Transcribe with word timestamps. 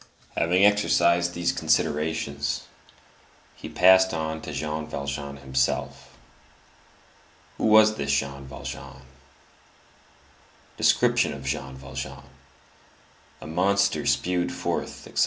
Having 0.35 0.63
exhausted 0.63 1.35
these 1.35 1.51
considerations, 1.51 2.63
he 3.55 3.69
passed 3.69 4.15
on 4.15 4.41
to 4.41 4.51
Jean 4.51 4.87
Valjean 4.87 5.37
himself. 5.37 6.17
Who 7.59 7.65
was 7.67 7.97
this 7.97 8.11
Jean 8.11 8.45
Valjean? 8.47 9.03
Description 10.75 11.33
of 11.33 11.43
Jean 11.45 11.75
Valjean: 11.77 12.23
a 13.41 13.45
monster 13.45 14.07
spewed 14.07 14.51
forth, 14.51 15.05
etc. 15.05 15.19